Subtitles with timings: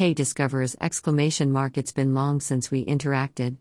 [0.00, 3.58] Hey discoverers exclamation mark it's been long since we interacted.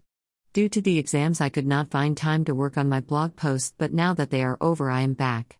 [0.53, 3.73] Due to the exams I could not find time to work on my blog post
[3.77, 5.57] but now that they are over I am back.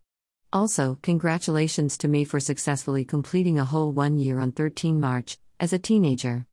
[0.54, 5.74] Also, congratulations to me for successfully completing a whole one year on 13 March, as
[5.74, 6.46] a teenager.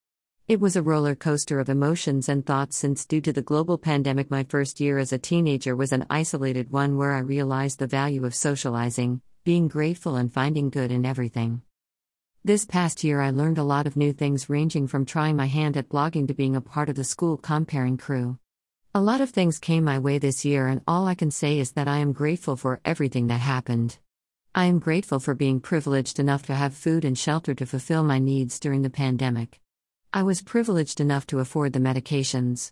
[0.48, 4.28] It was a roller coaster of emotions and thoughts since, due to the global pandemic,
[4.28, 8.26] my first year as a teenager was an isolated one where I realized the value
[8.26, 11.62] of socializing, being grateful, and finding good in everything.
[12.46, 15.76] This past year, I learned a lot of new things, ranging from trying my hand
[15.76, 18.38] at blogging to being a part of the school compering crew.
[18.94, 21.72] A lot of things came my way this year, and all I can say is
[21.72, 23.98] that I am grateful for everything that happened.
[24.54, 28.20] I am grateful for being privileged enough to have food and shelter to fulfill my
[28.20, 29.58] needs during the pandemic.
[30.12, 32.70] I was privileged enough to afford the medications.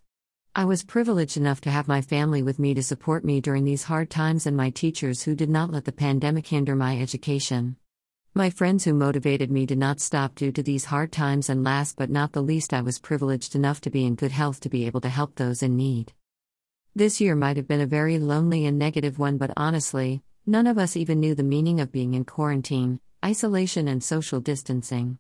[0.55, 3.83] I was privileged enough to have my family with me to support me during these
[3.83, 7.75] hard times and my teachers who did not let the pandemic hinder my education.
[8.37, 11.95] My friends who motivated me to not stop due to these hard times, and last
[11.97, 14.87] but not the least, I was privileged enough to be in good health to be
[14.87, 16.13] able to help those in need.
[16.97, 20.79] This year might have been a very lonely and negative one, but honestly, none of
[20.79, 25.19] us even knew the meaning of being in quarantine, isolation, and social distancing.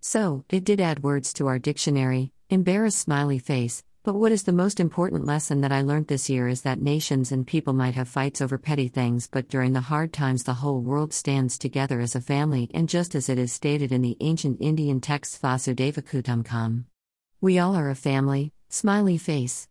[0.00, 4.52] So, it did add words to our dictionary embarrassed smiley face, but what is the
[4.52, 8.08] most important lesson that I learned this year is that nations and people might have
[8.08, 12.16] fights over petty things, but during the hard times, the whole world stands together as
[12.16, 16.84] a family, and just as it is stated in the ancient Indian text Vasudhaiva Kutumbakam.
[17.40, 19.68] We all are a family, smiley face.